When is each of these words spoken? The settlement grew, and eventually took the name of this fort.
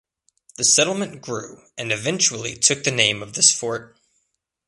The 0.57 0.63
settlement 0.63 1.21
grew, 1.21 1.61
and 1.77 1.91
eventually 1.91 2.55
took 2.55 2.83
the 2.83 2.89
name 2.89 3.21
of 3.21 3.33
this 3.33 3.51
fort. 3.51 3.99